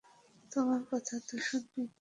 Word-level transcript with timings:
তোমার 0.51 0.81
কথা 0.91 1.15
তো 1.27 1.35
শুনেছি। 1.39 1.81